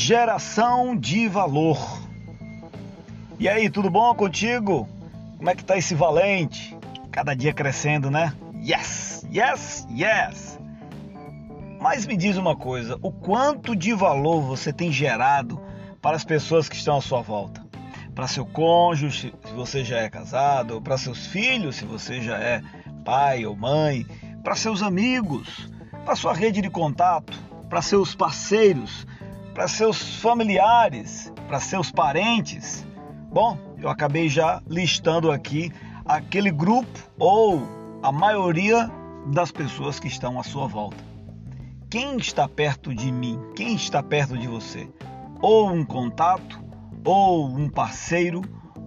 Geração 0.00 0.96
de 0.96 1.26
valor. 1.28 1.76
E 3.36 3.48
aí, 3.48 3.68
tudo 3.68 3.90
bom 3.90 4.14
contigo? 4.14 4.88
Como 5.36 5.50
é 5.50 5.56
que 5.56 5.64
tá 5.64 5.76
esse 5.76 5.92
valente? 5.92 6.74
Cada 7.10 7.34
dia 7.34 7.52
crescendo, 7.52 8.08
né? 8.08 8.32
Yes, 8.62 9.26
yes, 9.28 9.88
yes. 9.90 10.56
Mas 11.80 12.06
me 12.06 12.16
diz 12.16 12.36
uma 12.36 12.54
coisa, 12.54 12.96
o 13.02 13.10
quanto 13.10 13.74
de 13.74 13.92
valor 13.92 14.40
você 14.40 14.72
tem 14.72 14.92
gerado 14.92 15.60
para 16.00 16.16
as 16.16 16.24
pessoas 16.24 16.68
que 16.68 16.76
estão 16.76 16.98
à 16.98 17.02
sua 17.02 17.20
volta? 17.20 17.66
Para 18.14 18.28
seu 18.28 18.46
cônjuge, 18.46 19.34
se 19.44 19.52
você 19.52 19.84
já 19.84 19.98
é 19.98 20.08
casado, 20.08 20.80
para 20.80 20.96
seus 20.96 21.26
filhos, 21.26 21.74
se 21.74 21.84
você 21.84 22.22
já 22.22 22.38
é 22.38 22.62
pai 23.04 23.44
ou 23.44 23.56
mãe, 23.56 24.06
para 24.44 24.54
seus 24.54 24.80
amigos, 24.80 25.68
para 26.04 26.14
sua 26.14 26.32
rede 26.32 26.62
de 26.62 26.70
contato, 26.70 27.36
para 27.68 27.82
seus 27.82 28.14
parceiros, 28.14 29.04
para 29.58 29.66
seus 29.66 30.20
familiares, 30.20 31.32
para 31.48 31.58
seus 31.58 31.90
parentes. 31.90 32.86
Bom, 33.32 33.58
eu 33.76 33.88
acabei 33.88 34.28
já 34.28 34.62
listando 34.68 35.32
aqui 35.32 35.72
aquele 36.04 36.52
grupo 36.52 36.96
ou 37.18 37.68
a 38.00 38.12
maioria 38.12 38.88
das 39.26 39.50
pessoas 39.50 39.98
que 39.98 40.06
estão 40.06 40.38
à 40.38 40.44
sua 40.44 40.68
volta. 40.68 41.02
Quem 41.90 42.18
está 42.18 42.48
perto 42.48 42.94
de 42.94 43.10
mim? 43.10 43.36
Quem 43.56 43.74
está 43.74 44.00
perto 44.00 44.38
de 44.38 44.46
você? 44.46 44.88
Ou 45.42 45.72
um 45.72 45.84
contato, 45.84 46.62
ou 47.04 47.48
um 47.48 47.68
parceiro, 47.68 48.42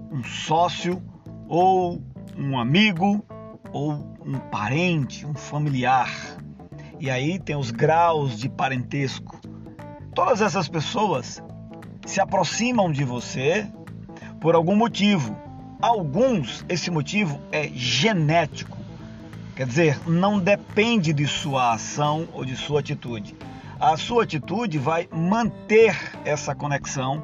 um 0.09 0.23
sócio, 0.23 1.03
ou 1.49 2.01
um 2.37 2.57
amigo, 2.57 3.21
ou 3.73 3.91
um 4.25 4.39
parente, 4.49 5.25
um 5.25 5.33
familiar. 5.33 6.09
E 6.97 7.09
aí 7.09 7.39
tem 7.39 7.57
os 7.57 7.71
graus 7.71 8.39
de 8.39 8.47
parentesco. 8.47 9.50
Todas 10.13 10.41
essas 10.41 10.67
pessoas 10.67 11.41
se 12.05 12.19
aproximam 12.19 12.91
de 12.91 13.05
você 13.05 13.65
por 14.41 14.55
algum 14.55 14.75
motivo. 14.75 15.37
Alguns, 15.81 16.65
esse 16.67 16.91
motivo 16.91 17.39
é 17.49 17.69
genético. 17.73 18.77
Quer 19.55 19.65
dizer, 19.65 20.09
não 20.09 20.37
depende 20.37 21.13
de 21.13 21.25
sua 21.27 21.73
ação 21.73 22.27
ou 22.33 22.43
de 22.43 22.57
sua 22.57 22.81
atitude. 22.81 23.35
A 23.79 23.95
sua 23.95 24.23
atitude 24.23 24.77
vai 24.77 25.07
manter 25.11 25.97
essa 26.25 26.53
conexão 26.53 27.23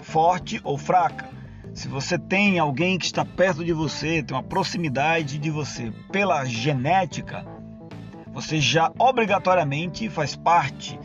forte 0.00 0.60
ou 0.64 0.76
fraca. 0.76 1.30
Se 1.72 1.86
você 1.86 2.18
tem 2.18 2.58
alguém 2.58 2.98
que 2.98 3.04
está 3.04 3.24
perto 3.24 3.64
de 3.64 3.72
você, 3.72 4.22
tem 4.22 4.36
uma 4.36 4.42
proximidade 4.42 5.38
de 5.38 5.50
você 5.50 5.92
pela 6.10 6.44
genética, 6.44 7.46
você 8.32 8.60
já 8.60 8.92
obrigatoriamente 8.98 10.08
faz 10.08 10.34
parte 10.34 10.98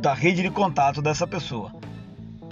da 0.00 0.14
rede 0.14 0.42
de 0.42 0.50
contato 0.50 1.02
dessa 1.02 1.26
pessoa. 1.26 1.72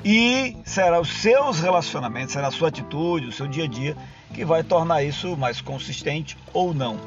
E 0.04 0.56
será 0.64 1.00
os 1.00 1.20
seus 1.20 1.58
relacionamentos, 1.60 2.32
será 2.32 2.48
a 2.48 2.52
sua 2.52 2.68
atitude, 2.68 3.26
o 3.26 3.32
seu 3.32 3.48
dia 3.48 3.64
a 3.64 3.66
dia 3.66 3.96
que 4.32 4.44
vai 4.44 4.62
tornar 4.62 5.02
isso 5.02 5.36
mais 5.36 5.60
consistente 5.60 6.36
ou 6.52 6.74
não. 6.74 6.98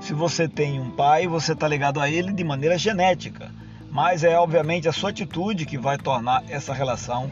Se 0.00 0.14
você 0.14 0.48
tem 0.48 0.80
um 0.80 0.90
pai, 0.90 1.26
você 1.26 1.52
está 1.52 1.68
ligado 1.68 2.00
a 2.00 2.10
ele 2.10 2.32
de 2.32 2.42
maneira 2.42 2.76
genética, 2.78 3.52
mas 3.90 4.24
é 4.24 4.38
obviamente 4.38 4.88
a 4.88 4.92
sua 4.92 5.10
atitude 5.10 5.66
que 5.66 5.78
vai 5.78 5.98
tornar 5.98 6.42
essa 6.48 6.72
relação 6.72 7.30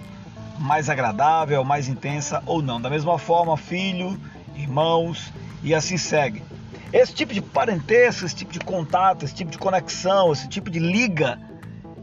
mais 0.59 0.89
agradável, 0.89 1.65
mais 1.65 1.89
intensa 1.89 2.43
ou 2.47 2.63
não. 2.63 2.81
Da 2.81 2.91
mesma 2.91 3.19
forma, 3.19 3.57
filho, 3.57 4.19
irmãos 4.55 5.33
e 5.63 5.75
assim 5.75 5.97
segue. 5.97 6.43
Esse 6.93 7.15
tipo 7.15 7.33
de 7.33 7.41
parentesco, 7.41 8.27
esse 8.27 8.37
tipo 8.37 8.53
de 8.53 8.61
contato, 8.61 9.25
esse 9.25 9.35
tipo 9.35 9.51
de 9.51 9.59
conexão, 9.59 10.33
esse 10.33 10.47
tipo 10.49 10.71
de 10.71 10.79
liga 10.79 11.39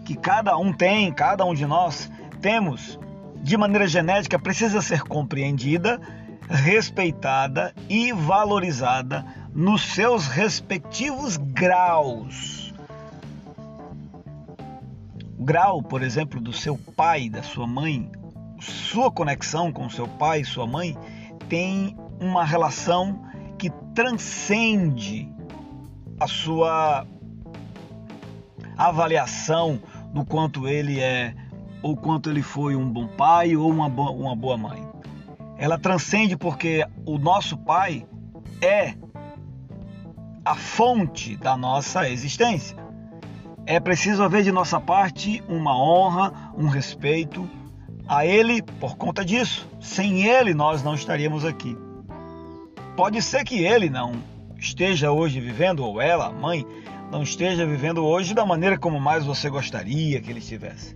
que 0.10 0.16
cada 0.16 0.58
um 0.58 0.74
tem, 0.74 1.14
cada 1.14 1.46
um 1.46 1.54
de 1.54 1.68
nós 1.68 2.12
temos 2.42 3.00
de 3.44 3.56
maneira 3.56 3.88
genética 3.88 4.40
precisa 4.40 4.82
ser 4.82 5.04
compreendida, 5.04 6.02
respeitada 6.50 7.76
e 7.88 8.12
valorizada 8.12 9.24
nos 9.54 9.84
seus 9.94 10.26
respectivos 10.26 11.38
graus. 11.38 12.74
O 15.38 15.46
grau, 15.46 15.84
por 15.84 16.02
exemplo, 16.02 16.42
do 16.42 16.54
seu 16.54 16.76
pai, 16.76 17.30
da 17.30 17.44
sua 17.44 17.68
mãe, 17.68 18.12
sua 18.60 19.12
conexão 19.12 19.72
com 19.72 19.88
seu 19.92 20.08
pai 20.08 20.42
e 20.42 20.46
sua 20.46 20.66
mãe 20.66 20.98
tem 21.48 21.96
uma 22.20 22.44
relação 22.44 23.30
que 23.60 23.70
transcende 23.94 25.32
a 26.20 26.26
sua 26.26 27.06
avaliação 28.76 29.80
do 30.14 30.26
quanto 30.26 30.68
ele 30.68 31.00
é 31.00 31.34
ou 31.82 31.96
quanto 31.96 32.30
ele 32.30 32.42
foi 32.42 32.76
um 32.76 32.90
bom 32.90 33.08
pai 33.08 33.56
ou 33.56 33.70
uma, 33.70 33.90
bo 33.90 34.12
uma 34.12 34.36
boa 34.36 34.58
mãe. 34.58 34.86
Ela 35.58 35.78
transcende 35.78 36.38
porque 36.38 36.86
o 37.06 37.18
nosso 37.18 37.58
pai 37.58 38.06
é 38.62 38.96
a 40.44 40.56
fonte 40.56 41.36
da 41.36 41.56
nossa 41.56 42.10
existência. 42.10 42.78
É 43.66 43.80
preciso 43.80 44.24
haver 44.24 44.44
de 44.44 44.52
nossa 44.52 44.80
parte 44.80 45.44
uma 45.48 45.78
honra, 45.78 46.54
um 46.58 46.68
respeito, 46.68 47.48
a 48.08 48.26
Ele 48.26 48.62
por 48.62 48.98
conta 48.98 49.24
disso. 49.24 49.70
Sem 49.80 50.26
Ele, 50.26 50.54
nós 50.54 50.82
não 50.82 50.96
estaríamos 50.96 51.46
aqui. 51.46 51.78
Pode 52.96 53.22
ser 53.22 53.44
que 53.44 53.64
Ele 53.64 53.90
não 53.90 54.14
esteja 54.58 55.12
hoje 55.12 55.40
vivendo, 55.40 55.86
ou 55.86 56.02
ela, 56.02 56.28
a 56.28 56.32
mãe, 56.32 56.66
não 57.12 57.24
esteja 57.24 57.66
vivendo 57.66 58.06
hoje 58.06 58.34
da 58.34 58.46
maneira 58.46 58.78
como 58.78 59.00
mais 59.00 59.26
você 59.26 59.50
gostaria 59.50 60.22
que 60.22 60.30
ele 60.30 60.40
estivesse. 60.40 60.96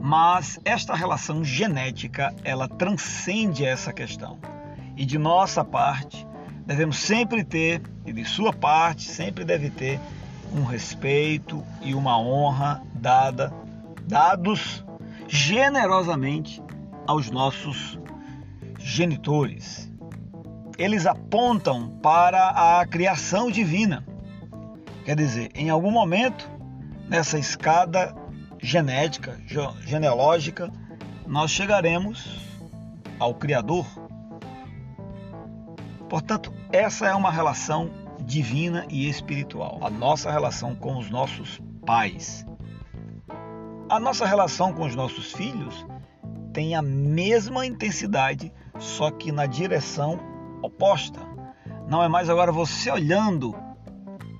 Mas 0.00 0.58
esta 0.64 0.94
relação 0.94 1.44
genética, 1.44 2.34
ela 2.44 2.68
transcende 2.68 3.64
essa 3.64 3.92
questão. 3.92 4.38
E 4.96 5.04
de 5.04 5.18
nossa 5.18 5.64
parte, 5.64 6.26
devemos 6.64 6.98
sempre 6.98 7.44
ter, 7.44 7.82
e 8.06 8.12
de 8.12 8.24
sua 8.24 8.52
parte, 8.52 9.02
sempre 9.02 9.44
deve 9.44 9.68
ter 9.70 10.00
um 10.54 10.64
respeito 10.64 11.62
e 11.82 11.94
uma 11.94 12.18
honra 12.18 12.82
dada, 12.94 13.52
dados 14.06 14.84
generosamente 15.28 16.62
aos 17.06 17.30
nossos 17.30 17.98
genitores. 18.78 19.90
Eles 20.78 21.04
apontam 21.04 21.90
para 22.02 22.80
a 22.80 22.86
criação 22.86 23.50
divina. 23.50 24.04
Quer 25.04 25.16
dizer, 25.16 25.50
em 25.54 25.70
algum 25.70 25.90
momento, 25.90 26.48
nessa 27.08 27.38
escada 27.38 28.14
genética, 28.58 29.40
genealógica, 29.80 30.70
nós 31.26 31.50
chegaremos 31.50 32.40
ao 33.18 33.34
Criador. 33.34 33.86
Portanto, 36.08 36.52
essa 36.72 37.06
é 37.06 37.14
uma 37.14 37.30
relação 37.30 37.90
divina 38.20 38.86
e 38.90 39.08
espiritual, 39.08 39.78
a 39.82 39.90
nossa 39.90 40.30
relação 40.30 40.74
com 40.74 40.98
os 40.98 41.08
nossos 41.10 41.60
pais. 41.86 42.46
A 43.88 43.98
nossa 43.98 44.26
relação 44.26 44.72
com 44.72 44.84
os 44.84 44.94
nossos 44.94 45.32
filhos 45.32 45.86
tem 46.52 46.74
a 46.74 46.82
mesma 46.82 47.66
intensidade, 47.66 48.52
só 48.78 49.10
que 49.10 49.32
na 49.32 49.46
direção 49.46 50.18
oposta. 50.62 51.20
Não 51.88 52.02
é 52.02 52.08
mais 52.08 52.28
agora 52.28 52.52
você 52.52 52.90
olhando 52.90 53.54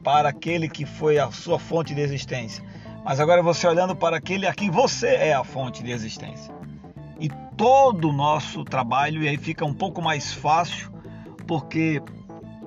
para 0.02 0.28
aquele 0.28 0.68
que 0.68 0.84
foi 0.84 1.18
a 1.18 1.30
sua 1.30 1.58
fonte 1.58 1.94
de 1.94 2.00
existência, 2.00 2.64
mas 3.04 3.20
agora 3.20 3.42
você 3.42 3.66
olhando 3.66 3.94
para 3.94 4.16
aquele 4.16 4.46
a 4.46 4.54
quem 4.54 4.70
você 4.70 5.08
é 5.08 5.34
a 5.34 5.44
fonte 5.44 5.82
de 5.82 5.90
existência. 5.90 6.52
E 7.18 7.28
todo 7.56 8.08
o 8.08 8.12
nosso 8.12 8.64
trabalho, 8.64 9.22
e 9.22 9.28
aí 9.28 9.36
fica 9.36 9.64
um 9.64 9.74
pouco 9.74 10.00
mais 10.00 10.32
fácil, 10.32 10.90
porque 11.46 12.02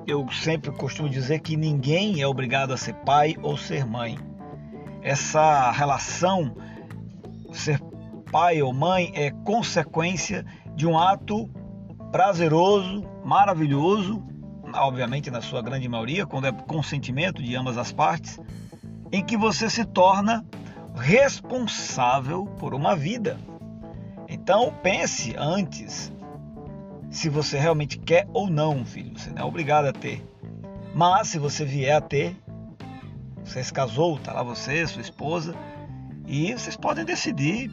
eu 0.05 0.29
sempre 0.31 0.71
costumo 0.71 1.09
dizer 1.09 1.39
que 1.39 1.55
ninguém 1.55 2.21
é 2.21 2.27
obrigado 2.27 2.73
a 2.73 2.77
ser 2.77 2.93
pai 2.93 3.35
ou 3.41 3.57
ser 3.57 3.85
mãe. 3.85 4.17
Essa 5.01 5.71
relação 5.71 6.55
ser 7.51 7.79
pai 8.31 8.61
ou 8.61 8.73
mãe 8.73 9.11
é 9.15 9.31
consequência 9.31 10.45
de 10.75 10.87
um 10.87 10.97
ato 10.97 11.49
prazeroso, 12.11 13.03
maravilhoso, 13.23 14.23
obviamente 14.73 15.29
na 15.29 15.41
sua 15.41 15.61
grande 15.61 15.87
maioria, 15.87 16.25
quando 16.25 16.47
é 16.47 16.51
consentimento 16.51 17.41
de 17.41 17.55
ambas 17.55 17.77
as 17.77 17.91
partes, 17.91 18.39
em 19.11 19.23
que 19.23 19.37
você 19.37 19.69
se 19.69 19.85
torna 19.85 20.45
responsável 20.95 22.45
por 22.59 22.73
uma 22.73 22.95
vida. 22.95 23.37
Então 24.27 24.73
pense 24.81 25.35
antes 25.37 26.11
se 27.09 27.29
você 27.29 27.59
realmente 27.59 27.99
quer 27.99 28.27
ou 28.33 28.49
não 28.49 28.77
um 28.77 28.85
filho. 28.85 29.17
Você 29.17 29.29
não 29.29 29.43
é 29.43 29.45
obrigado 29.45 29.85
a 29.85 29.93
ter. 29.93 30.25
Mas 30.95 31.29
se 31.29 31.37
você 31.37 31.63
vier 31.63 31.95
a 31.95 32.01
ter, 32.01 32.35
você 33.43 33.63
se 33.63 33.71
casou, 33.71 34.17
tá 34.19 34.33
lá 34.33 34.43
você, 34.43 34.85
sua 34.87 35.01
esposa, 35.01 35.55
e 36.25 36.53
vocês 36.53 36.75
podem 36.75 37.03
decidir 37.03 37.71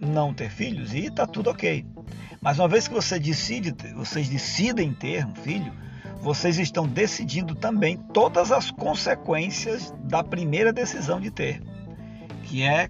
não 0.00 0.32
ter 0.32 0.50
filhos 0.50 0.94
e 0.94 1.06
está 1.06 1.26
tudo 1.26 1.50
ok. 1.50 1.84
Mas 2.40 2.58
uma 2.58 2.68
vez 2.68 2.88
que 2.88 2.94
você 2.94 3.18
decide, 3.18 3.74
vocês 3.94 4.28
decidem 4.28 4.92
ter 4.94 5.26
um 5.26 5.34
filho, 5.34 5.72
vocês 6.20 6.58
estão 6.58 6.86
decidindo 6.86 7.54
também 7.54 7.96
todas 7.96 8.52
as 8.52 8.70
consequências 8.70 9.94
da 10.04 10.22
primeira 10.22 10.72
decisão 10.72 11.18
de 11.20 11.30
ter, 11.30 11.62
que 12.44 12.62
é 12.62 12.88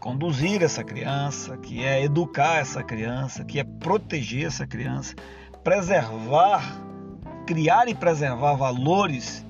conduzir 0.00 0.62
essa 0.62 0.82
criança, 0.82 1.56
que 1.56 1.84
é 1.84 2.02
educar 2.02 2.58
essa 2.58 2.82
criança, 2.82 3.44
que 3.44 3.60
é 3.60 3.64
proteger 3.64 4.46
essa 4.46 4.66
criança, 4.66 5.14
preservar, 5.62 6.80
criar 7.46 7.88
e 7.88 7.94
preservar 7.94 8.54
valores 8.54 9.44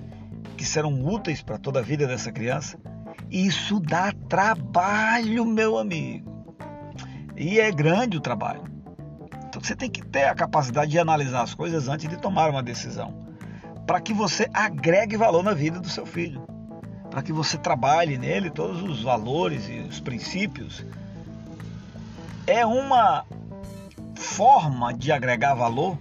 que 0.56 0.64
serão 0.64 1.04
úteis 1.04 1.42
para 1.42 1.58
toda 1.58 1.80
a 1.80 1.82
vida 1.82 2.06
dessa 2.06 2.32
criança. 2.32 2.78
Isso 3.30 3.80
dá 3.80 4.12
trabalho, 4.28 5.44
meu 5.44 5.78
amigo. 5.78 6.46
E 7.36 7.58
é 7.60 7.70
grande 7.70 8.16
o 8.16 8.20
trabalho. 8.20 8.75
Então 9.56 9.64
você 9.64 9.74
tem 9.74 9.88
que 9.88 10.04
ter 10.04 10.24
a 10.24 10.34
capacidade 10.34 10.90
de 10.90 10.98
analisar 10.98 11.40
as 11.40 11.54
coisas 11.54 11.88
antes 11.88 12.06
de 12.08 12.18
tomar 12.18 12.50
uma 12.50 12.62
decisão, 12.62 13.26
para 13.86 14.02
que 14.02 14.12
você 14.12 14.46
agregue 14.52 15.16
valor 15.16 15.42
na 15.42 15.54
vida 15.54 15.80
do 15.80 15.88
seu 15.88 16.04
filho 16.04 16.46
para 17.16 17.22
que 17.22 17.32
você 17.32 17.56
trabalhe 17.56 18.18
nele 18.18 18.50
todos 18.50 18.82
os 18.82 19.02
valores 19.02 19.66
e 19.70 19.78
os 19.78 20.00
princípios. 20.00 20.84
É 22.46 22.66
uma 22.66 23.24
forma 24.14 24.92
de 24.92 25.10
agregar 25.10 25.54
valor 25.54 25.98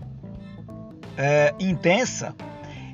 é, 1.17 1.55
intensa 1.57 2.35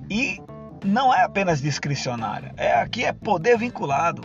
e 0.08 0.40
não 0.86 1.12
é 1.12 1.24
apenas 1.24 1.60
discricionária. 1.60 2.54
É 2.56 2.74
aqui 2.74 3.04
é 3.04 3.12
poder 3.12 3.58
vinculado. 3.58 4.22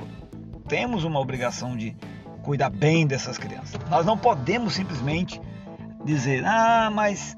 Temos 0.69 1.03
uma 1.03 1.19
obrigação 1.19 1.75
de 1.75 1.97
cuidar 2.43 2.69
bem 2.69 3.07
dessas 3.07 3.39
crianças. 3.39 3.81
Nós 3.89 4.05
não 4.05 4.19
podemos 4.19 4.75
simplesmente 4.75 5.41
dizer, 6.07 6.45
ah, 6.47 6.91
mas 6.93 7.37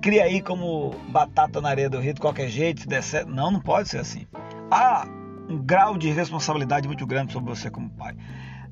cria 0.00 0.24
aí 0.24 0.40
como 0.40 0.94
batata 1.08 1.60
na 1.60 1.68
areia 1.68 1.90
do 1.90 2.00
rio 2.00 2.14
de 2.14 2.20
qualquer 2.20 2.48
jeito, 2.48 2.82
se 2.82 2.88
der 2.88 3.02
certo. 3.02 3.30
Não, 3.30 3.50
não 3.50 3.60
pode 3.60 3.88
ser 3.88 3.98
assim. 3.98 4.26
Ah, 4.70 5.06
um 5.48 5.58
grau 5.58 5.98
de 5.98 6.10
responsabilidade 6.10 6.86
muito 6.86 7.06
grande 7.06 7.32
sobre 7.32 7.50
você 7.50 7.70
como 7.70 7.90
pai. 7.90 8.16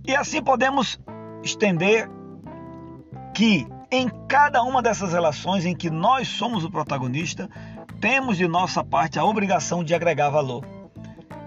E 0.07 0.15
assim 0.15 0.43
podemos 0.43 0.99
estender 1.43 2.09
que 3.35 3.67
em 3.91 4.09
cada 4.27 4.63
uma 4.63 4.81
dessas 4.81 5.13
relações 5.13 5.67
em 5.67 5.77
que 5.77 5.91
nós 5.91 6.29
somos 6.29 6.65
o 6.65 6.71
protagonista, 6.71 7.49
temos 8.01 8.37
de 8.37 8.49
nossa 8.49 8.83
parte 8.83 9.19
a 9.19 9.25
obrigação 9.25 9.85
de 9.85 9.95
agregar 9.95 10.31
valor. 10.31 10.65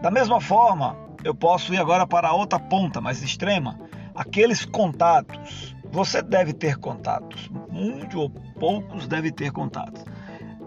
Da 0.02 0.12
mesma 0.12 0.40
forma, 0.40 0.96
eu 1.24 1.34
posso 1.34 1.74
ir 1.74 1.80
agora 1.80 2.06
para 2.06 2.30
a 2.30 2.34
outra 2.34 2.60
ponta 2.60 3.02
mais 3.02 3.24
extrema, 3.24 3.80
aqueles 4.14 4.64
contatos. 4.64 5.75
Você 5.96 6.22
deve 6.22 6.52
ter 6.52 6.76
contatos, 6.76 7.50
muitos 7.70 8.16
ou 8.16 8.30
poucos 8.30 9.08
deve 9.08 9.32
ter 9.32 9.50
contatos 9.50 10.04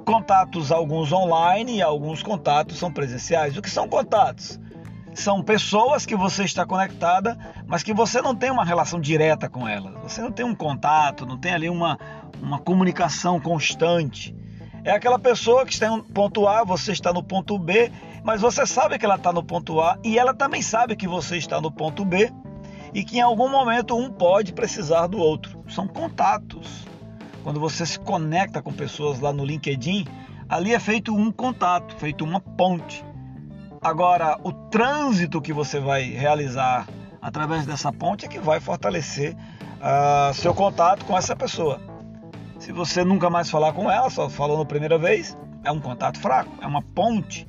contatos 0.07 0.73
alguns 0.73 1.13
online 1.13 1.77
e 1.77 1.83
alguns 1.83 2.23
contatos 2.23 2.79
são 2.79 2.91
presenciais. 2.91 3.59
O 3.59 3.61
que 3.61 3.69
são 3.69 3.87
contatos? 3.87 4.59
São 5.13 5.43
pessoas 5.43 6.07
que 6.07 6.17
você 6.17 6.45
está 6.45 6.65
conectada, 6.65 7.37
mas 7.67 7.83
que 7.83 7.93
você 7.93 8.23
não 8.23 8.35
tem 8.35 8.51
uma 8.51 8.65
relação 8.65 8.99
direta 8.99 9.51
com 9.51 9.69
elas. 9.69 9.93
Você 10.03 10.23
não 10.23 10.33
tem 10.33 10.47
um 10.47 10.55
contato, 10.55 11.27
não 11.27 11.37
tem 11.37 11.53
ali 11.53 11.69
uma, 11.69 11.99
uma 12.41 12.59
comunicação 12.59 13.39
constante. 13.39 14.35
É 14.83 14.93
aquela 14.93 15.19
pessoa 15.19 15.67
que 15.67 15.75
está 15.75 15.91
no 15.91 16.03
ponto 16.03 16.49
A, 16.49 16.65
você 16.65 16.93
está 16.93 17.13
no 17.13 17.23
ponto 17.23 17.59
B, 17.59 17.93
mas 18.25 18.41
você 18.41 18.65
sabe 18.65 18.99
que 18.99 19.05
ela 19.05 19.17
está 19.17 19.31
no 19.31 19.43
ponto 19.43 19.79
A 19.79 19.99
e 20.03 20.19
ela 20.19 20.33
também 20.33 20.63
sabe 20.63 20.97
que 20.97 21.07
você 21.07 21.37
está 21.37 21.61
no 21.61 21.71
ponto 21.71 22.03
B 22.03 22.33
e 22.94 23.05
que 23.05 23.19
em 23.19 23.20
algum 23.20 23.49
momento 23.49 23.96
um 23.96 24.11
pode 24.11 24.52
precisar 24.52 25.06
do 25.06 25.19
outro. 25.19 25.62
São 25.69 25.87
contatos. 25.87 26.87
Quando 27.43 27.61
você 27.61 27.87
se 27.87 27.99
conecta 27.99 28.61
com 28.61 28.73
pessoas 28.73 29.20
lá 29.20 29.32
no 29.32 29.44
LinkedIn, 29.44 30.06
ali 30.49 30.75
é 30.75 30.79
feito 30.79 31.14
um 31.14 31.31
contato, 31.31 31.94
feito 31.96 32.25
uma 32.25 32.40
ponte. 32.40 33.05
Agora, 33.81 34.38
o 34.43 34.52
trânsito 34.52 35.40
que 35.40 35.52
você 35.52 35.79
vai 35.79 36.02
realizar 36.02 36.88
através 37.23 37.64
dessa 37.64 37.93
ponte 37.93 38.25
é 38.25 38.29
que 38.29 38.38
vai 38.38 38.61
fortalecer 38.61 39.35
uh, 39.35 40.35
seu 40.35 40.55
contato 40.55 41.05
com 41.05 41.17
essa 41.17 41.37
pessoa. 41.37 41.81
Se 42.58 42.73
você 42.73 43.05
nunca 43.05 43.31
mais 43.31 43.49
falar 43.49 43.73
com 43.73 43.90
ela, 43.90 44.11
só 44.11 44.29
falou 44.29 44.58
na 44.58 44.64
primeira 44.64 44.99
vez, 44.99 45.37
é 45.62 45.70
um 45.70 45.81
contato 45.81 46.19
fraco, 46.19 46.50
é 46.61 46.67
uma 46.67 46.82
ponte, 46.82 47.46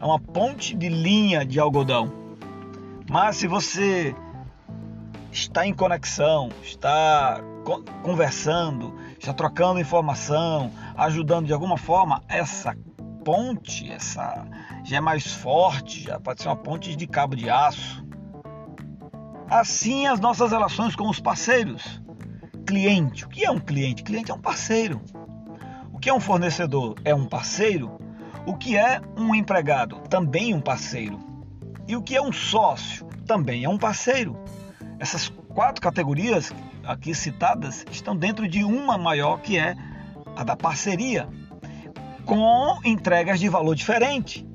é 0.00 0.04
uma 0.04 0.18
ponte 0.18 0.74
de 0.74 0.88
linha 0.88 1.44
de 1.44 1.60
algodão. 1.60 2.10
Mas 3.10 3.36
se 3.36 3.46
você 3.46 4.14
está 5.32 5.66
em 5.66 5.74
conexão, 5.74 6.48
está 6.62 7.40
conversando, 8.02 8.94
está 9.18 9.32
trocando 9.32 9.80
informação, 9.80 10.70
ajudando 10.96 11.46
de 11.46 11.52
alguma 11.52 11.76
forma, 11.76 12.22
essa 12.28 12.76
ponte, 13.24 13.90
essa 13.90 14.46
já 14.84 14.96
é 14.96 15.00
mais 15.00 15.26
forte, 15.26 16.04
já 16.04 16.18
pode 16.18 16.42
ser 16.42 16.48
uma 16.48 16.56
ponte 16.56 16.96
de 16.96 17.06
cabo 17.06 17.36
de 17.36 17.50
aço. 17.50 18.04
Assim 19.50 20.06
as 20.06 20.20
nossas 20.20 20.50
relações 20.50 20.96
com 20.96 21.08
os 21.08 21.20
parceiros. 21.20 22.02
Cliente, 22.66 23.24
o 23.24 23.28
que 23.28 23.44
é 23.44 23.50
um 23.50 23.58
cliente? 23.58 24.02
Cliente 24.02 24.30
é 24.30 24.34
um 24.34 24.40
parceiro. 24.40 25.00
O 25.92 25.98
que 25.98 26.10
é 26.10 26.14
um 26.14 26.20
fornecedor? 26.20 26.96
É 27.04 27.14
um 27.14 27.24
parceiro. 27.24 27.98
O 28.46 28.54
que 28.56 28.76
é 28.76 29.00
um 29.16 29.34
empregado? 29.34 30.00
Também 30.08 30.54
um 30.54 30.60
parceiro. 30.60 31.18
E 31.86 31.96
o 31.96 32.02
que 32.02 32.14
é 32.14 32.22
um 32.22 32.32
sócio? 32.32 33.06
Também 33.26 33.64
é 33.64 33.68
um 33.68 33.78
parceiro. 33.78 34.38
Essas 34.98 35.28
quatro 35.48 35.80
categorias 35.80 36.52
aqui 36.84 37.14
citadas 37.14 37.84
estão 37.90 38.16
dentro 38.16 38.48
de 38.48 38.64
uma 38.64 38.98
maior 38.98 39.40
que 39.40 39.58
é 39.58 39.76
a 40.34 40.42
da 40.42 40.56
parceria, 40.56 41.28
com 42.24 42.78
entregas 42.84 43.40
de 43.40 43.48
valor 43.48 43.74
diferente. 43.74 44.46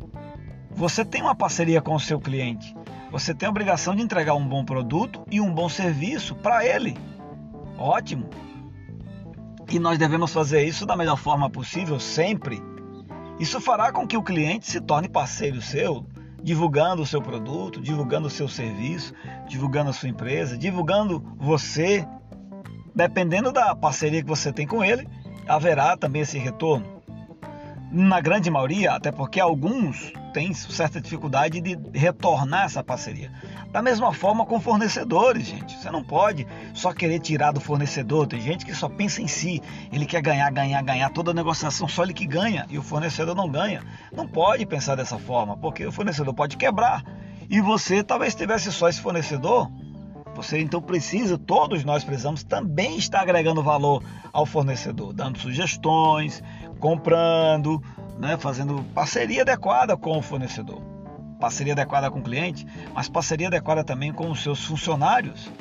Você 0.71 1.05
tem 1.05 1.21
uma 1.21 1.35
parceria 1.35 1.81
com 1.81 1.95
o 1.95 1.99
seu 1.99 2.19
cliente, 2.19 2.75
você 3.11 3.33
tem 3.33 3.47
a 3.47 3.49
obrigação 3.49 3.95
de 3.95 4.01
entregar 4.01 4.33
um 4.33 4.47
bom 4.47 4.65
produto 4.65 5.23
e 5.29 5.39
um 5.39 5.53
bom 5.53 5.69
serviço 5.69 6.35
para 6.35 6.65
ele. 6.65 6.97
Ótimo! 7.77 8.29
E 9.69 9.79
nós 9.79 9.97
devemos 9.97 10.31
fazer 10.31 10.65
isso 10.65 10.85
da 10.85 10.95
melhor 10.95 11.17
forma 11.17 11.49
possível 11.49 11.99
sempre. 11.99 12.61
Isso 13.39 13.59
fará 13.61 13.91
com 13.91 14.07
que 14.07 14.17
o 14.17 14.23
cliente 14.23 14.69
se 14.69 14.79
torne 14.81 15.07
parceiro 15.07 15.61
seu, 15.61 16.05
divulgando 16.43 17.01
o 17.01 17.05
seu 17.05 17.21
produto, 17.21 17.81
divulgando 17.81 18.27
o 18.27 18.29
seu 18.29 18.47
serviço, 18.47 19.13
divulgando 19.47 19.89
a 19.89 19.93
sua 19.93 20.09
empresa, 20.09 20.57
divulgando 20.57 21.23
você 21.37 22.05
dependendo 22.93 23.51
da 23.51 23.75
parceria 23.75 24.21
que 24.21 24.27
você 24.27 24.51
tem 24.51 24.67
com 24.67 24.83
ele, 24.83 25.07
haverá 25.47 25.97
também 25.97 26.21
esse 26.21 26.37
retorno. 26.37 27.01
Na 27.91 28.21
grande 28.21 28.49
maioria, 28.49 28.91
até 28.91 29.11
porque 29.11 29.39
alguns 29.39 30.13
têm 30.33 30.53
certa 30.53 30.99
dificuldade 30.99 31.61
de 31.61 31.77
retornar 31.93 32.65
essa 32.65 32.83
parceria. 32.83 33.31
Da 33.71 33.81
mesma 33.81 34.11
forma 34.11 34.45
com 34.45 34.59
fornecedores, 34.59 35.47
gente. 35.47 35.77
Você 35.77 35.89
não 35.89 36.03
pode 36.03 36.45
só 36.73 36.91
querer 36.91 37.19
tirar 37.19 37.51
do 37.51 37.61
fornecedor. 37.61 38.27
Tem 38.27 38.41
gente 38.41 38.65
que 38.65 38.73
só 38.73 38.89
pensa 38.89 39.21
em 39.21 39.27
si. 39.27 39.61
Ele 39.91 40.05
quer 40.05 40.21
ganhar, 40.21 40.51
ganhar, 40.51 40.81
ganhar. 40.81 41.09
Toda 41.11 41.33
negociação 41.33 41.87
só 41.87 42.03
ele 42.03 42.13
que 42.13 42.25
ganha 42.25 42.65
e 42.69 42.77
o 42.77 42.83
fornecedor 42.83 43.35
não 43.35 43.47
ganha. 43.47 43.83
Não 44.11 44.27
pode 44.27 44.65
pensar 44.65 44.95
dessa 44.95 45.17
forma, 45.17 45.55
porque 45.55 45.85
o 45.85 45.91
fornecedor 45.91 46.33
pode 46.33 46.57
quebrar. 46.57 47.03
E 47.49 47.61
você 47.61 48.03
talvez 48.03 48.33
tivesse 48.33 48.71
só 48.71 48.89
esse 48.89 48.99
fornecedor, 48.99 49.69
você 50.35 50.59
então 50.59 50.81
precisa, 50.81 51.37
todos 51.37 51.83
nós 51.83 52.03
precisamos 52.03 52.43
também 52.43 52.97
estar 52.97 53.21
agregando 53.21 53.61
valor 53.61 54.03
ao 54.31 54.45
fornecedor, 54.45 55.13
dando 55.13 55.37
sugestões, 55.37 56.41
comprando, 56.79 57.81
né, 58.17 58.37
fazendo 58.37 58.83
parceria 58.93 59.41
adequada 59.41 59.97
com 59.97 60.17
o 60.17 60.21
fornecedor. 60.21 60.81
Parceria 61.39 61.73
adequada 61.73 62.09
com 62.09 62.19
o 62.19 62.23
cliente, 62.23 62.65
mas 62.93 63.09
parceria 63.09 63.47
adequada 63.47 63.83
também 63.83 64.13
com 64.13 64.29
os 64.31 64.41
seus 64.41 64.63
funcionários. 64.65 65.51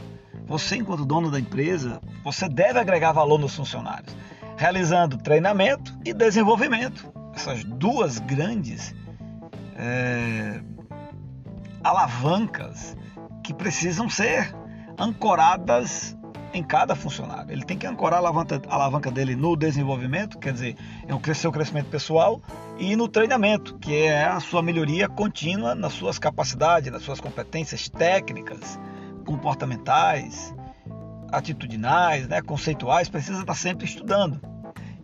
Você, 0.47 0.76
enquanto 0.76 1.04
dono 1.04 1.30
da 1.30 1.40
empresa, 1.40 2.00
você 2.23 2.49
deve 2.49 2.78
agregar 2.78 3.12
valor 3.12 3.38
nos 3.38 3.54
funcionários, 3.54 4.14
realizando 4.56 5.16
treinamento 5.16 5.97
e 6.04 6.12
desenvolvimento. 6.12 7.12
Essas 7.35 7.64
duas 7.64 8.18
grandes 8.18 8.94
é, 9.76 10.61
alavancas 11.82 12.97
que 13.42 13.52
precisam 13.52 14.09
ser 14.09 14.54
ancoradas 14.99 16.16
em 16.52 16.62
cada 16.62 16.94
funcionário. 16.94 17.50
Ele 17.50 17.64
tem 17.64 17.78
que 17.78 17.87
ancorar 17.87 18.18
a 18.18 18.18
alavanca, 18.18 18.61
a 18.68 18.75
alavanca 18.75 19.11
dele 19.11 19.35
no 19.35 19.56
desenvolvimento, 19.56 20.38
quer 20.38 20.52
dizer, 20.52 20.76
é 21.06 21.35
seu 21.35 21.52
crescimento 21.52 21.88
pessoal, 21.88 22.40
e 22.78 22.94
no 22.97 23.09
treinamento, 23.09 23.78
que 23.78 23.94
é 23.94 24.25
a 24.25 24.40
sua 24.40 24.62
melhoria 24.62 25.09
contínua 25.09 25.75
nas 25.75 25.92
suas 25.92 26.18
capacidades, 26.18 26.92
nas 26.92 27.02
suas 27.02 27.21
competências 27.21 27.88
técnicas, 27.88 28.78
comportamentais, 29.25 30.54
atitudinais, 31.30 32.28
né, 32.28 32.42
conceituais, 32.42 33.09
precisa 33.09 33.40
estar 33.40 33.54
sempre 33.54 33.87
estudando. 33.87 34.40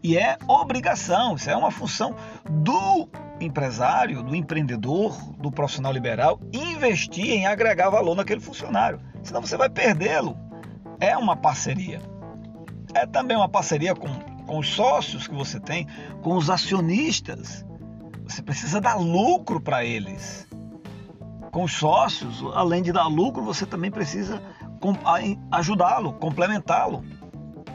E 0.03 0.17
é 0.17 0.37
obrigação, 0.47 1.35
isso 1.35 1.51
é 1.51 1.57
uma 1.57 1.71
função 1.71 2.15
do 2.49 3.09
empresário, 3.41 4.23
do 4.23 4.35
empreendedor, 4.35 5.17
do 5.39 5.51
profissional 5.51 5.93
liberal, 5.93 6.41
investir 6.53 7.31
em 7.31 7.47
agregar 7.47 7.91
valor 7.91 8.15
naquele 8.15 8.41
funcionário 8.41 9.01
senão 9.23 9.41
você 9.41 9.57
vai 9.57 9.69
perdê-lo. 9.69 10.37
É 11.01 11.17
uma 11.17 11.37
parceria. 11.37 12.01
É 12.95 13.07
também 13.07 13.37
uma 13.37 13.49
parceria 13.49 13.95
com, 13.95 14.09
com 14.47 14.59
os 14.59 14.69
sócios 14.69 15.27
que 15.27 15.35
você 15.35 15.61
tem, 15.61 15.87
com 16.23 16.37
os 16.37 16.51
acionistas. 16.51 17.65
Você 18.27 18.43
precisa 18.43 18.81
dar 18.81 18.97
lucro 18.97 19.61
para 19.61 19.85
eles. 19.85 20.47
Com 21.53 21.65
os 21.65 21.73
sócios, 21.73 22.43
além 22.55 22.83
de 22.83 22.93
dar 22.93 23.07
lucro, 23.07 23.43
você 23.43 23.65
também 23.65 23.91
precisa 23.91 24.43
ajudá-lo, 25.51 26.13
complementá-lo. 26.15 27.05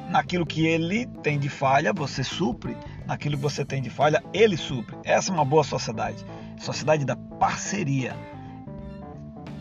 Naquilo 0.09 0.45
que 0.45 0.65
ele 0.65 1.07
tem 1.23 1.39
de 1.39 1.49
falha, 1.49 1.91
você 1.91 2.23
supre. 2.23 2.77
Naquilo 3.05 3.35
que 3.35 3.41
você 3.41 3.65
tem 3.65 3.81
de 3.81 3.89
falha, 3.89 4.23
ele 4.33 4.57
supre. 4.57 4.95
Essa 5.03 5.31
é 5.31 5.33
uma 5.33 5.45
boa 5.45 5.63
sociedade. 5.63 6.23
Sociedade 6.59 7.03
da 7.03 7.15
parceria. 7.15 8.15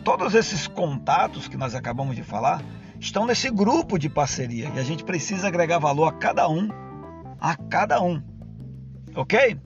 Todos 0.03 0.35
esses 0.35 0.67
contatos 0.67 1.47
que 1.47 1.57
nós 1.57 1.73
acabamos 1.73 2.15
de 2.15 2.23
falar 2.23 2.61
estão 3.03 3.25
nesse 3.25 3.51
grupo 3.51 3.99
de 3.99 4.07
parceria 4.07 4.71
e 4.73 4.79
a 4.79 4.83
gente 4.83 5.03
precisa 5.03 5.47
agregar 5.47 5.77
valor 5.77 6.07
a 6.07 6.13
cada 6.13 6.47
um, 6.47 6.69
a 7.39 7.53
cada 7.55 8.01
um. 8.01 8.23
Ok? 9.13 9.59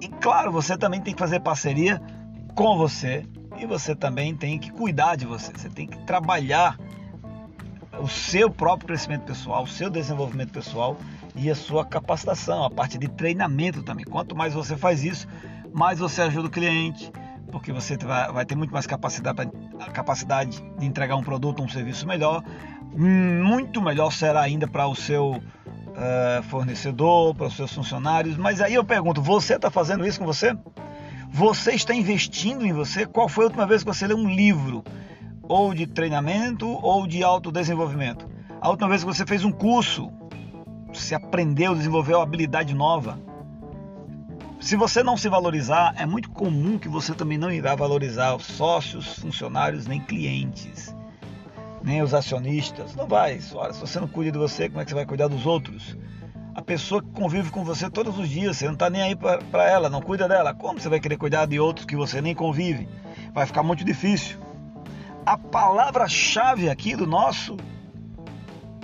E 0.00 0.08
claro, 0.20 0.52
você 0.52 0.78
também 0.78 1.00
tem 1.00 1.12
que 1.12 1.18
fazer 1.18 1.40
parceria 1.40 2.00
com 2.54 2.78
você 2.78 3.26
e 3.58 3.66
você 3.66 3.96
também 3.96 4.34
tem 4.34 4.58
que 4.60 4.70
cuidar 4.70 5.16
de 5.16 5.26
você. 5.26 5.50
Você 5.52 5.68
tem 5.68 5.88
que 5.88 5.98
trabalhar 6.04 6.78
o 7.98 8.06
seu 8.06 8.48
próprio 8.48 8.86
crescimento 8.86 9.24
pessoal, 9.24 9.64
o 9.64 9.68
seu 9.68 9.90
desenvolvimento 9.90 10.52
pessoal 10.52 10.96
e 11.34 11.50
a 11.50 11.54
sua 11.56 11.84
capacitação, 11.84 12.62
a 12.62 12.70
parte 12.70 12.96
de 12.96 13.08
treinamento 13.08 13.82
também. 13.82 14.04
Quanto 14.04 14.36
mais 14.36 14.54
você 14.54 14.76
faz 14.76 15.02
isso, 15.02 15.26
mais 15.74 15.98
você 15.98 16.22
ajuda 16.22 16.46
o 16.46 16.50
cliente, 16.50 17.10
porque 17.50 17.72
você 17.72 17.96
vai 17.96 18.44
ter 18.44 18.56
muito 18.56 18.72
mais 18.72 18.86
capacidade, 18.86 19.50
capacidade 19.92 20.62
de 20.78 20.86
entregar 20.86 21.16
um 21.16 21.22
produto, 21.22 21.62
um 21.62 21.68
serviço 21.68 22.06
melhor. 22.06 22.42
Muito 22.94 23.80
melhor 23.80 24.10
será 24.10 24.40
ainda 24.40 24.66
para 24.66 24.86
o 24.86 24.94
seu 24.94 25.32
uh, 25.32 26.42
fornecedor, 26.44 27.34
para 27.34 27.46
os 27.46 27.56
seus 27.56 27.72
funcionários. 27.72 28.36
Mas 28.36 28.60
aí 28.60 28.74
eu 28.74 28.84
pergunto: 28.84 29.20
você 29.20 29.56
está 29.56 29.70
fazendo 29.70 30.06
isso 30.06 30.18
com 30.18 30.26
você? 30.26 30.56
Você 31.30 31.72
está 31.72 31.94
investindo 31.94 32.64
em 32.64 32.72
você? 32.72 33.04
Qual 33.04 33.28
foi 33.28 33.44
a 33.44 33.48
última 33.48 33.66
vez 33.66 33.82
que 33.82 33.92
você 33.92 34.06
leu 34.06 34.16
um 34.16 34.28
livro? 34.28 34.84
Ou 35.42 35.74
de 35.74 35.86
treinamento 35.86 36.66
ou 36.66 37.06
de 37.06 37.22
autodesenvolvimento? 37.22 38.28
A 38.60 38.68
última 38.68 38.88
vez 38.88 39.04
que 39.04 39.06
você 39.06 39.24
fez 39.26 39.44
um 39.44 39.52
curso? 39.52 40.10
Você 40.92 41.14
aprendeu, 41.14 41.74
desenvolveu 41.74 42.20
habilidade 42.20 42.74
nova? 42.74 43.20
Se 44.66 44.74
você 44.74 45.00
não 45.00 45.16
se 45.16 45.28
valorizar, 45.28 45.94
é 45.96 46.04
muito 46.04 46.28
comum 46.28 46.76
que 46.76 46.88
você 46.88 47.14
também 47.14 47.38
não 47.38 47.52
irá 47.52 47.76
valorizar 47.76 48.34
os 48.34 48.44
sócios, 48.46 49.20
funcionários, 49.20 49.86
nem 49.86 50.00
clientes, 50.00 50.92
nem 51.84 52.02
os 52.02 52.12
acionistas. 52.12 52.96
Não 52.96 53.06
vai. 53.06 53.38
Se 53.40 53.54
você 53.54 54.00
não 54.00 54.08
cuida 54.08 54.32
de 54.32 54.38
você, 54.38 54.68
como 54.68 54.80
é 54.80 54.84
que 54.84 54.90
você 54.90 54.96
vai 54.96 55.06
cuidar 55.06 55.28
dos 55.28 55.46
outros? 55.46 55.96
a 56.52 56.60
pessoa 56.62 57.00
que 57.00 57.10
convive 57.10 57.50
com 57.50 57.62
você 57.62 57.88
todos 57.88 58.18
os 58.18 58.28
dias, 58.28 58.56
você 58.56 58.66
não 58.66 58.72
está 58.72 58.90
nem 58.90 59.02
aí 59.02 59.14
para 59.14 59.70
ela, 59.70 59.88
não 59.88 60.02
cuida 60.02 60.26
dela. 60.26 60.52
Como 60.52 60.80
você 60.80 60.88
vai 60.88 60.98
querer 60.98 61.16
cuidar 61.16 61.46
de 61.46 61.60
outros 61.60 61.86
que 61.86 61.94
você 61.94 62.20
nem 62.20 62.34
convive? 62.34 62.88
Vai 63.32 63.46
ficar 63.46 63.62
muito 63.62 63.84
difícil. 63.84 64.36
A 65.24 65.38
palavra-chave 65.38 66.68
aqui 66.68 66.96
do 66.96 67.06
nosso 67.06 67.56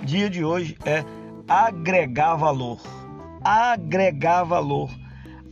dia 0.01 0.29
de 0.29 0.45
hoje 0.45 0.77
é 0.85 1.03
agregar 1.45 2.35
valor. 2.35 2.79
Agregar 3.43 4.45
valor 4.45 5.02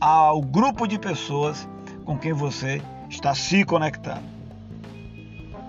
ao 0.02 0.42
grupo 0.42 0.88
de 0.88 0.98
pessoas 0.98 1.68
com 2.04 2.18
quem 2.18 2.32
você 2.32 2.82
está 3.08 3.36
se 3.36 3.64
conectando. 3.64 4.24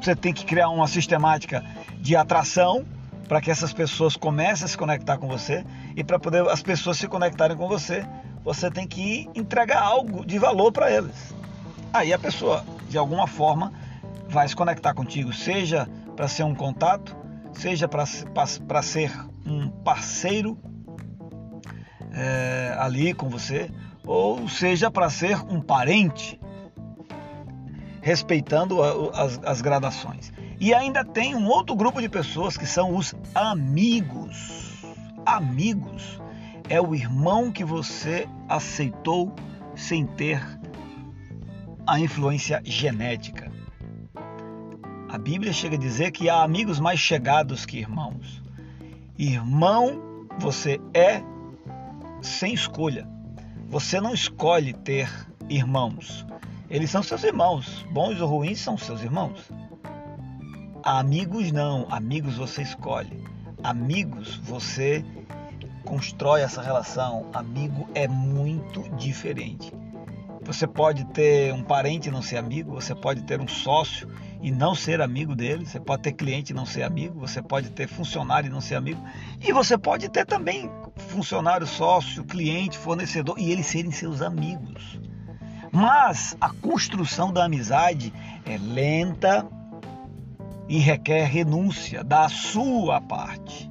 Você 0.01 0.15
tem 0.15 0.33
que 0.33 0.43
criar 0.43 0.69
uma 0.69 0.87
sistemática 0.87 1.63
de 1.99 2.15
atração 2.15 2.83
para 3.27 3.39
que 3.39 3.51
essas 3.51 3.71
pessoas 3.71 4.15
comecem 4.15 4.65
a 4.65 4.67
se 4.67 4.75
conectar 4.75 5.19
com 5.19 5.27
você 5.27 5.63
e 5.95 6.03
para 6.03 6.17
poder 6.17 6.49
as 6.49 6.63
pessoas 6.63 6.97
se 6.97 7.07
conectarem 7.07 7.55
com 7.55 7.67
você, 7.67 8.03
você 8.43 8.71
tem 8.71 8.87
que 8.87 9.29
entregar 9.35 9.83
algo 9.83 10.25
de 10.25 10.39
valor 10.39 10.71
para 10.71 10.91
eles. 10.91 11.31
Aí 11.93 12.11
a 12.11 12.17
pessoa, 12.17 12.65
de 12.89 12.97
alguma 12.97 13.27
forma, 13.27 13.71
vai 14.27 14.47
se 14.47 14.55
conectar 14.55 14.95
contigo, 14.95 15.31
seja 15.31 15.87
para 16.15 16.27
ser 16.27 16.41
um 16.41 16.55
contato, 16.55 17.15
seja 17.53 17.87
para 17.87 18.07
ser 18.81 19.11
um 19.45 19.69
parceiro 19.69 20.57
é, 22.11 22.75
ali 22.79 23.13
com 23.13 23.29
você, 23.29 23.69
ou 24.05 24.47
seja 24.47 24.91
para 24.91 25.09
ser 25.09 25.37
um 25.49 25.61
parente, 25.61 26.39
respeitando 28.01 28.81
as, 29.13 29.39
as 29.43 29.61
gradações. 29.61 30.31
E 30.59 30.73
ainda 30.73 31.03
tem 31.03 31.35
um 31.35 31.47
outro 31.47 31.75
grupo 31.75 32.01
de 32.01 32.09
pessoas 32.09 32.57
que 32.57 32.65
são 32.65 32.95
os 32.95 33.13
amigos 33.33 34.73
amigos 35.25 36.19
é 36.69 36.79
o 36.81 36.95
irmão 36.95 37.51
que 37.51 37.63
você 37.63 38.27
aceitou 38.47 39.33
sem 39.75 40.05
ter 40.05 40.41
a 41.85 41.99
influência 41.99 42.61
genética. 42.63 43.51
A 45.09 45.17
Bíblia 45.17 45.53
chega 45.53 45.75
a 45.75 45.79
dizer 45.79 46.11
que 46.11 46.29
há 46.29 46.41
amigos 46.41 46.79
mais 46.79 46.99
chegados 46.99 47.65
que 47.65 47.77
irmãos. 47.77 48.41
Irmão, 49.17 50.27
você 50.39 50.79
é 50.93 51.21
sem 52.21 52.53
escolha. 52.53 53.07
Você 53.73 53.99
não 53.99 54.13
escolhe 54.13 54.71
ter 54.71 55.09
irmãos. 55.49 56.23
Eles 56.69 56.91
são 56.91 57.01
seus 57.01 57.23
irmãos. 57.23 57.83
Bons 57.89 58.21
ou 58.21 58.29
ruins 58.29 58.59
são 58.59 58.77
seus 58.77 59.01
irmãos. 59.01 59.49
Amigos 60.83 61.51
não. 61.51 61.87
Amigos 61.89 62.37
você 62.37 62.61
escolhe. 62.61 63.19
Amigos, 63.63 64.37
você 64.37 65.03
constrói 65.83 66.41
essa 66.41 66.61
relação. 66.61 67.25
Amigo 67.33 67.89
é 67.95 68.07
muito 68.07 68.87
diferente. 68.95 69.73
Você 70.43 70.67
pode 70.67 71.03
ter 71.05 71.51
um 71.51 71.63
parente 71.63 72.09
e 72.09 72.11
não 72.11 72.21
ser 72.21 72.37
amigo, 72.37 72.73
você 72.73 72.93
pode 72.93 73.23
ter 73.23 73.41
um 73.41 73.47
sócio 73.47 74.07
e 74.43 74.51
não 74.51 74.75
ser 74.75 75.01
amigo 75.01 75.35
dele, 75.35 75.65
você 75.65 75.79
pode 75.79 76.03
ter 76.03 76.11
cliente 76.11 76.51
e 76.51 76.55
não 76.55 76.65
ser 76.65 76.83
amigo, 76.83 77.19
você 77.19 77.41
pode 77.41 77.71
ter 77.71 77.87
funcionário 77.87 78.47
e 78.47 78.51
não 78.51 78.61
ser 78.61 78.75
amigo, 78.75 79.01
e 79.41 79.51
você 79.51 79.77
pode 79.77 80.07
ter 80.09 80.25
também 80.25 80.69
funcionário, 80.95 81.65
sócio, 81.65 82.23
cliente, 82.23 82.77
fornecedor 82.77 83.39
e 83.39 83.51
eles 83.51 83.65
serem 83.65 83.91
seus 83.91 84.21
amigos. 84.21 84.99
Mas 85.71 86.37
a 86.39 86.49
construção 86.53 87.33
da 87.33 87.45
amizade 87.45 88.13
é 88.45 88.57
lenta, 88.57 89.47
e 90.67 90.79
requer 90.79 91.25
renúncia 91.25 92.03
da 92.03 92.29
sua 92.29 93.01
parte, 93.01 93.69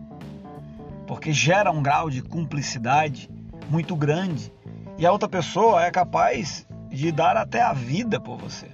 porque 1.06 1.32
gera 1.32 1.70
um 1.70 1.82
grau 1.82 2.10
de 2.10 2.22
cumplicidade 2.22 3.30
muito 3.68 3.96
grande 3.96 4.52
e 4.98 5.06
a 5.06 5.12
outra 5.12 5.28
pessoa 5.28 5.84
é 5.84 5.90
capaz 5.90 6.66
de 6.90 7.10
dar 7.10 7.36
até 7.36 7.62
a 7.62 7.72
vida 7.72 8.20
por 8.20 8.36
você. 8.36 8.68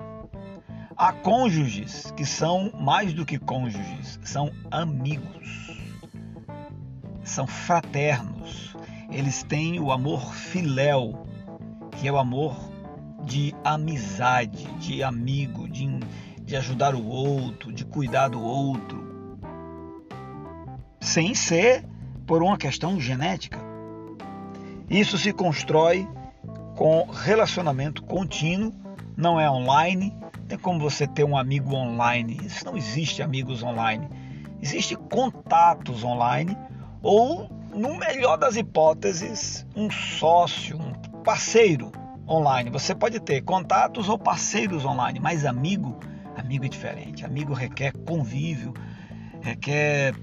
Há 0.99 1.13
cônjuges 1.13 2.11
que 2.17 2.27
são 2.27 2.73
mais 2.75 3.15
do 3.15 3.25
que 3.25 3.39
cônjuges, 3.39 4.19
são 4.25 4.51
amigos, 4.69 5.79
são 7.23 7.47
fraternos, 7.47 8.77
eles 9.11 9.45
têm 9.45 9.79
o 9.79 9.93
amor 9.93 10.35
filéu, 10.35 11.25
que 11.93 12.09
é 12.09 12.13
o 12.13 12.19
amor 12.19 12.57
de 13.25 13.55
amizade, 13.65 14.65
de 14.79 15.03
amigo, 15.03 15.69
de 15.69 15.87
de 16.49 16.57
ajudar 16.57 16.95
o 16.95 17.07
outro, 17.07 17.71
de 17.71 17.85
cuidar 17.85 18.29
do 18.29 18.41
outro, 18.41 19.39
sem 20.99 21.35
ser 21.35 21.85
por 22.27 22.43
uma 22.43 22.57
questão 22.57 22.99
genética. 22.99 23.59
Isso 24.89 25.19
se 25.19 25.31
constrói 25.31 26.09
com 26.75 27.07
relacionamento 27.11 28.03
contínuo, 28.03 28.73
não 29.15 29.39
é 29.39 29.51
online. 29.51 30.17
Tem 30.49 30.59
como 30.59 30.81
você 30.81 31.07
ter 31.07 31.25
um 31.25 31.37
amigo 31.37 31.75
online. 31.75 32.39
Isso 32.43 32.65
não 32.65 32.77
existe 32.77 33.23
amigos 33.23 33.63
online. 33.63 34.09
Existe 34.61 34.97
contatos 34.97 36.03
online 36.03 36.57
ou, 37.03 37.49
no 37.75 37.97
melhor 37.97 38.37
das 38.37 38.57
hipóteses, 38.57 39.67
um 39.77 39.91
sócio, 39.91 40.79
um 40.79 41.23
parceiro 41.23 41.93
online. 42.27 42.71
Você 42.71 42.95
pode 42.95 43.21
ter 43.21 43.43
contatos 43.43 44.09
ou 44.09 44.19
parceiros 44.19 44.85
online, 44.85 45.21
mas 45.21 45.45
amigo 45.45 45.99
Amigo 46.39 46.65
é 46.65 46.69
diferente. 46.69 47.27
Amigo 47.27 47.53
requer 47.53 47.93
convívio, 48.07 48.73
requer 49.41 50.15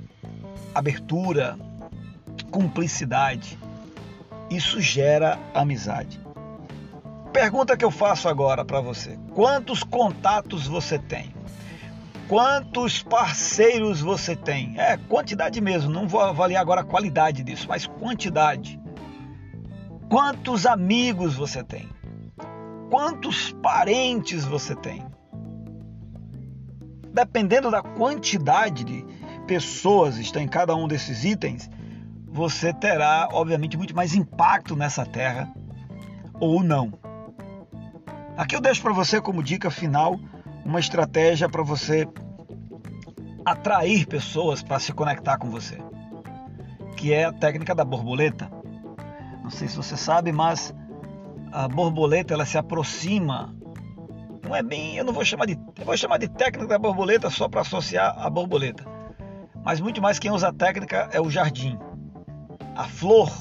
abertura, 0.73 1.57
cumplicidade. 2.49 3.59
Isso 4.49 4.79
gera 4.79 5.37
amizade. 5.53 6.24
Pergunta 7.35 7.75
que 7.75 7.83
eu 7.83 7.91
faço 7.91 8.29
agora 8.29 8.63
para 8.63 8.79
você: 8.79 9.19
quantos 9.33 9.83
contatos 9.83 10.67
você 10.67 10.97
tem? 10.97 11.35
Quantos 12.29 13.03
parceiros 13.03 13.99
você 13.99 14.37
tem? 14.37 14.79
É 14.79 14.95
quantidade 14.95 15.59
mesmo, 15.59 15.91
não 15.91 16.07
vou 16.07 16.21
avaliar 16.21 16.61
agora 16.61 16.79
a 16.79 16.85
qualidade 16.85 17.43
disso, 17.43 17.67
mas 17.67 17.85
quantidade. 17.85 18.79
Quantos 20.09 20.65
amigos 20.65 21.35
você 21.35 21.61
tem? 21.61 21.89
Quantos 22.89 23.51
parentes 23.61 24.45
você 24.45 24.73
tem? 24.73 25.05
dependendo 27.11 27.69
da 27.71 27.81
quantidade 27.81 28.83
de 28.83 29.05
pessoas 29.45 30.15
que 30.15 30.21
estão 30.21 30.41
em 30.41 30.47
cada 30.49 30.75
um 30.75 30.85
desses 30.85 31.23
itens, 31.23 31.69
você 32.27 32.73
terá, 32.73 33.29
obviamente, 33.31 33.77
muito 33.77 33.95
mais 33.95 34.13
impacto 34.13 34.75
nessa 34.75 35.05
terra 35.05 35.49
ou 36.41 36.61
não. 36.61 37.04
Aqui 38.37 38.53
eu 38.53 38.59
deixo 38.59 38.81
para 38.81 38.91
você 38.91 39.21
como 39.21 39.41
dica 39.41 39.71
final 39.71 40.19
uma 40.65 40.79
estratégia 40.79 41.47
para 41.47 41.63
você 41.63 42.05
atrair 43.45 44.05
pessoas 44.05 44.61
para 44.61 44.77
se 44.77 44.91
conectar 44.91 45.37
com 45.37 45.49
você, 45.49 45.77
que 46.97 47.13
é 47.13 47.23
a 47.23 47.31
técnica 47.31 47.73
da 47.73 47.85
borboleta. 47.85 48.51
Não 49.41 49.49
sei 49.49 49.69
se 49.69 49.77
você 49.77 49.95
sabe, 49.95 50.33
mas 50.33 50.75
a 51.49 51.67
borboleta 51.69 52.33
ela 52.33 52.45
se 52.45 52.57
aproxima. 52.57 53.55
Não 54.43 54.53
é 54.53 54.61
bem, 54.61 54.97
eu 54.97 55.05
não 55.05 55.13
vou 55.13 55.23
chamar 55.23 55.45
de, 55.45 55.53
eu 55.79 55.85
vou 55.85 55.95
chamar 55.95 56.17
de 56.17 56.27
técnica 56.27 56.67
da 56.67 56.79
borboleta 56.79 57.29
só 57.29 57.47
para 57.47 57.61
associar 57.61 58.15
a 58.17 58.29
borboleta. 58.29 58.83
Mas 59.63 59.79
muito 59.79 60.01
mais 60.01 60.19
quem 60.19 60.31
usa 60.31 60.49
a 60.49 60.53
técnica 60.53 61.07
é 61.13 61.21
o 61.21 61.29
jardim. 61.29 61.79
A 62.75 62.83
flor, 62.83 63.31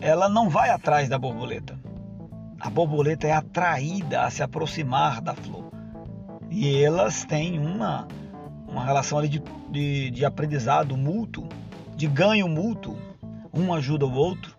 ela 0.00 0.28
não 0.28 0.48
vai 0.48 0.70
atrás 0.70 1.08
da 1.08 1.18
borboleta. 1.18 1.79
A 2.60 2.68
borboleta 2.68 3.26
é 3.26 3.32
atraída 3.32 4.22
a 4.22 4.30
se 4.30 4.42
aproximar 4.42 5.20
da 5.20 5.34
flor. 5.34 5.70
E 6.50 6.76
elas 6.82 7.24
têm 7.24 7.58
uma 7.58 8.06
uma 8.70 8.84
relação 8.84 9.18
ali 9.18 9.28
de, 9.28 9.42
de, 9.68 10.10
de 10.10 10.24
aprendizado 10.24 10.96
mútuo, 10.96 11.48
de 11.96 12.06
ganho 12.06 12.48
mútuo, 12.48 12.96
um 13.52 13.74
ajuda 13.74 14.06
o 14.06 14.12
outro 14.12 14.54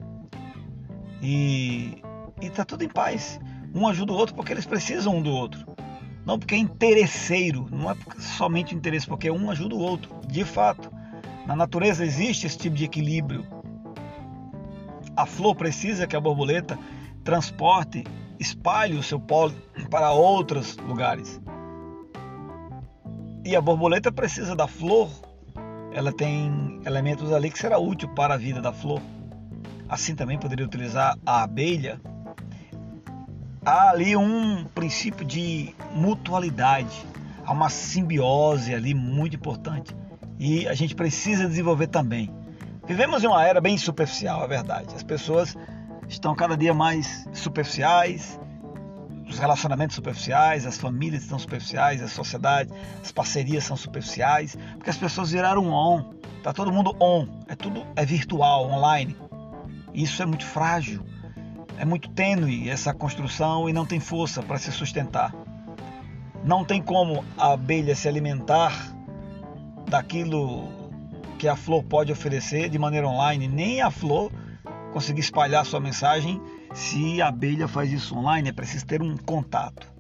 e 1.22 2.02
está 2.42 2.66
tudo 2.66 2.84
em 2.84 2.90
paz. 2.90 3.40
Um 3.74 3.88
ajuda 3.88 4.12
o 4.12 4.16
outro 4.16 4.36
porque 4.36 4.52
eles 4.52 4.66
precisam 4.66 5.16
um 5.16 5.22
do 5.22 5.30
outro. 5.30 5.66
Não 6.26 6.38
porque 6.38 6.56
é 6.56 6.58
interesseiro, 6.58 7.68
não 7.72 7.90
é 7.90 7.96
somente 8.20 8.76
interesse, 8.76 9.08
porque 9.08 9.32
um 9.32 9.50
ajuda 9.50 9.76
o 9.76 9.80
outro. 9.80 10.14
De 10.28 10.44
fato, 10.44 10.92
na 11.48 11.56
natureza 11.56 12.06
existe 12.06 12.46
esse 12.46 12.58
tipo 12.58 12.76
de 12.76 12.84
equilíbrio. 12.84 13.46
A 15.16 15.26
flor 15.26 15.56
precisa 15.56 16.06
que 16.06 16.16
a 16.16 16.20
borboleta 16.20 16.78
transporte, 17.24 18.04
espalhe 18.40 18.98
o 18.98 19.04
seu 19.04 19.20
pólen 19.20 19.56
para 19.90 20.12
outros 20.12 20.78
lugares. 20.78 21.42
E 23.44 23.56
a 23.56 23.62
borboleta 23.62 24.12
precisa 24.12 24.56
da 24.56 24.68
flor, 24.68 25.10
ela 25.94 26.12
tem 26.12 26.80
elementos 26.86 27.32
ali 27.32 27.50
que 27.50 27.60
será 27.60 27.78
útil 27.78 28.10
para 28.10 28.36
a 28.36 28.38
vida 28.38 28.62
da 28.62 28.72
flor. 28.72 29.02
Assim 29.90 30.16
também 30.16 30.38
poderia 30.38 30.66
utilizar 30.66 31.18
a 31.26 31.44
abelha. 31.44 32.00
Há 33.66 33.90
ali 33.90 34.16
um 34.16 34.64
princípio 34.74 35.26
de 35.26 35.76
mutualidade, 35.94 37.06
há 37.46 37.52
uma 37.52 37.70
simbiose 37.70 38.74
ali 38.74 38.94
muito 38.94 39.36
importante 39.36 39.96
e 40.40 40.68
a 40.68 40.74
gente 40.74 40.96
precisa 40.96 41.48
desenvolver 41.48 41.88
também. 41.88 42.32
Vivemos 42.88 43.24
em 43.24 43.28
uma 43.28 43.46
era 43.46 43.62
bem 43.62 43.78
superficial, 43.78 44.44
é 44.44 44.48
verdade. 44.48 44.96
As 44.96 45.04
pessoas 45.04 45.56
estão 46.12 46.36
cada 46.36 46.58
dia 46.58 46.74
mais 46.74 47.26
superficiais, 47.34 48.38
os 49.28 49.40
relacionamentos 49.40 49.96
superficiais, 49.96 50.66
as 50.66 50.78
famílias 50.78 51.24
estão 51.24 51.40
superficiais, 51.40 52.04
a 52.04 52.08
sociedade, 52.10 52.70
as 53.02 53.14
parcerias 53.14 53.64
são 53.64 53.78
superficiais, 53.78 54.58
porque 54.76 54.90
as 54.90 54.98
pessoas 54.98 55.32
viraram 55.32 55.70
on. 55.70 56.14
Tá 56.44 56.52
todo 56.52 56.72
mundo 56.72 56.94
on, 57.00 57.28
é 57.48 57.56
tudo 57.56 57.86
é 57.96 58.06
virtual, 58.06 58.70
online. 58.70 59.16
Isso 59.94 60.22
é 60.22 60.26
muito 60.26 60.46
frágil, 60.46 61.06
é 61.78 61.86
muito 61.86 62.10
tênue 62.10 62.70
essa 62.70 62.94
construção 62.94 63.70
e 63.70 63.74
não 63.74 63.86
tem 63.86 64.00
força 64.02 64.44
para 64.44 64.58
se 64.58 64.72
sustentar. 64.72 65.34
Não 66.44 66.66
tem 66.66 66.82
como 66.82 67.24
a 67.38 67.54
abelha 67.54 67.96
se 67.96 68.08
alimentar 68.08 68.74
daquilo 69.88 70.68
que 71.40 71.48
a 71.48 71.56
flor 71.56 71.84
pode 71.84 72.12
oferecer 72.12 72.70
de 72.70 72.78
maneira 72.78 73.08
online, 73.08 73.48
nem 73.48 73.82
a 73.82 73.90
flor 73.90 74.32
conseguir 74.92 75.22
espalhar 75.22 75.66
sua 75.66 75.80
mensagem 75.80 76.42
se 76.74 77.22
a 77.22 77.28
abelha 77.28 77.68
faz 77.68 77.92
isso 77.92 78.18
online, 78.18 78.50
é 78.50 78.52
preciso 78.52 78.86
ter 78.86 79.02
um 79.02 79.18
contato. 79.18 79.92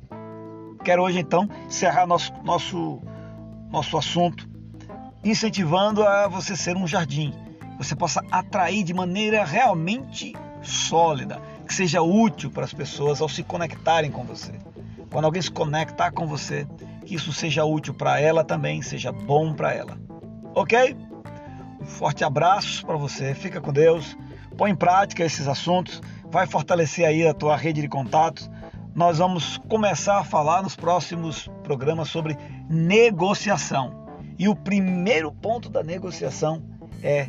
Quero 0.83 1.03
hoje 1.03 1.19
então 1.19 1.47
encerrar 1.67 2.07
nosso, 2.07 2.33
nosso, 2.43 3.01
nosso 3.69 3.97
assunto 3.97 4.49
incentivando 5.23 6.03
a 6.03 6.27
você 6.27 6.55
ser 6.55 6.75
um 6.75 6.87
jardim. 6.87 7.33
Você 7.77 7.95
possa 7.95 8.23
atrair 8.31 8.83
de 8.83 8.93
maneira 8.93 9.43
realmente 9.43 10.35
sólida, 10.61 11.41
que 11.67 11.73
seja 11.73 12.01
útil 12.01 12.51
para 12.51 12.65
as 12.65 12.73
pessoas 12.73 13.21
ao 13.21 13.29
se 13.29 13.43
conectarem 13.43 14.11
com 14.11 14.23
você. 14.23 14.53
Quando 15.11 15.25
alguém 15.25 15.41
se 15.41 15.51
conectar 15.51 16.11
com 16.11 16.27
você, 16.27 16.67
que 17.05 17.15
isso 17.15 17.33
seja 17.33 17.65
útil 17.65 17.93
para 17.93 18.19
ela 18.19 18.43
também, 18.43 18.81
seja 18.81 19.11
bom 19.11 19.53
para 19.53 19.73
ela. 19.73 19.97
Ok? 20.53 20.95
Um 21.81 21.85
forte 21.85 22.23
abraço 22.23 22.85
para 22.85 22.95
você, 22.95 23.33
fica 23.33 23.59
com 23.59 23.73
Deus, 23.73 24.15
põe 24.61 24.69
em 24.69 24.75
prática 24.75 25.23
esses 25.23 25.47
assuntos 25.47 25.99
vai 26.29 26.45
fortalecer 26.45 27.03
aí 27.03 27.27
a 27.27 27.33
tua 27.33 27.57
rede 27.57 27.81
de 27.81 27.87
contatos. 27.87 28.47
Nós 28.93 29.17
vamos 29.17 29.57
começar 29.67 30.19
a 30.19 30.23
falar 30.23 30.61
nos 30.61 30.75
próximos 30.75 31.49
programas 31.63 32.09
sobre 32.09 32.37
negociação. 32.69 34.05
E 34.37 34.47
o 34.47 34.55
primeiro 34.55 35.31
ponto 35.31 35.67
da 35.67 35.81
negociação 35.81 36.61
é 37.01 37.27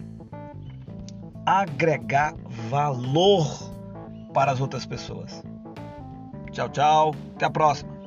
agregar 1.46 2.34
valor 2.68 3.46
para 4.34 4.52
as 4.52 4.60
outras 4.60 4.84
pessoas. 4.84 5.42
Tchau, 6.50 6.68
tchau. 6.68 7.14
Até 7.34 7.46
a 7.46 7.50
próxima. 7.50 8.01